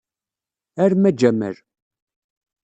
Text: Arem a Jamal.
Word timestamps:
Arem 0.85 1.05
a 1.09 1.11
Jamal. 1.25 1.61